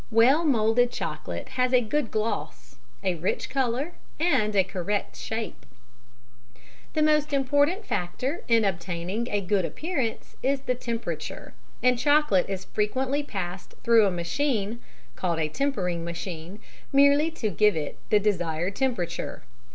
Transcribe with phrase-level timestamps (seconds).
[0.09, 5.63] Well moulded chocolate has a good gloss, a rich colour and a correct shape.
[5.63, 10.73] [Illustration: CHOCOLATE SHAKING TABLE.] The most important factor in obtaining a good appearance is the
[10.73, 11.53] temperature,
[11.83, 14.79] and chocolate is frequently passed through a machine
[15.15, 16.59] (called a tempering machine)
[16.91, 19.43] merely to give it the desired temperature.